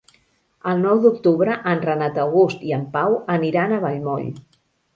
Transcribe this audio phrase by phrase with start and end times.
[0.71, 4.29] El nou d'octubre en Renat August i en Pau aniran a Vallmoll.